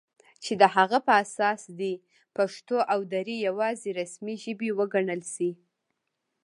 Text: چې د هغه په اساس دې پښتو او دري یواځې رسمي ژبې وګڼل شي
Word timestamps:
چې 0.43 0.53
د 0.61 0.63
هغه 0.75 0.97
په 1.07 1.13
اساس 1.23 1.61
دې 1.79 1.93
پښتو 2.37 2.77
او 2.91 2.99
دري 3.13 3.37
یواځې 3.47 3.89
رسمي 3.99 4.35
ژبې 4.43 4.69
وګڼل 4.77 5.21
شي 5.33 5.51